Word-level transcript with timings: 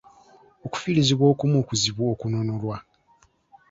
Okufiirizibwa 0.65 1.25
okumu 1.33 1.57
kuzibu 1.67 2.01
okununulwa. 2.13 2.77